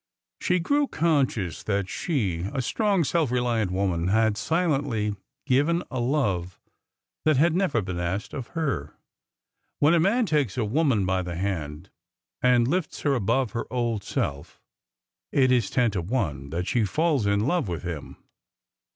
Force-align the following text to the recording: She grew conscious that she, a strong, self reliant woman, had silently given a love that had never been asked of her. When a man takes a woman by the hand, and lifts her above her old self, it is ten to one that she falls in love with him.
She 0.39 0.57
grew 0.57 0.87
conscious 0.87 1.61
that 1.61 1.87
she, 1.87 2.49
a 2.51 2.59
strong, 2.63 3.03
self 3.03 3.29
reliant 3.29 3.69
woman, 3.69 4.07
had 4.07 4.35
silently 4.35 5.15
given 5.45 5.83
a 5.91 5.99
love 5.99 6.59
that 7.23 7.37
had 7.37 7.53
never 7.55 7.83
been 7.83 7.99
asked 7.99 8.33
of 8.33 8.47
her. 8.57 8.95
When 9.77 9.93
a 9.93 9.99
man 9.99 10.25
takes 10.25 10.57
a 10.57 10.65
woman 10.65 11.05
by 11.05 11.21
the 11.21 11.35
hand, 11.35 11.91
and 12.41 12.67
lifts 12.67 13.01
her 13.01 13.13
above 13.13 13.51
her 13.51 13.71
old 13.71 14.03
self, 14.03 14.59
it 15.31 15.51
is 15.51 15.69
ten 15.69 15.91
to 15.91 16.01
one 16.01 16.49
that 16.49 16.65
she 16.65 16.83
falls 16.83 17.27
in 17.27 17.41
love 17.41 17.67
with 17.67 17.83
him. 17.83 18.17